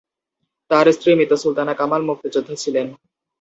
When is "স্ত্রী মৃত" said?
0.91-1.31